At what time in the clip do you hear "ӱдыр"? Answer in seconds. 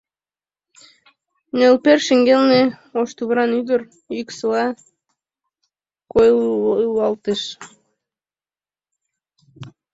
3.59-3.81